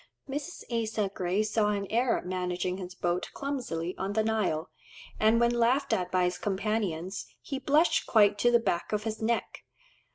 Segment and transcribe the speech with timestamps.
[0.27, 0.63] Mrs.
[0.71, 4.71] Asa Gray saw an Arab managing his boat clumsily on the Nile,
[5.19, 9.21] and when laughed at by his companions, "he blushed quite to the back of his
[9.21, 9.63] neck."